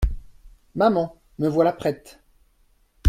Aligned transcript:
Maman, 0.73 1.21
me 1.37 1.47
voilà 1.47 1.73
prête. 1.73 2.23